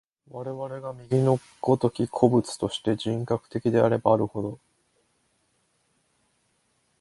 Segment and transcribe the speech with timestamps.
[0.31, 4.59] 我々が右の如き個物として、人格的であればあるほど、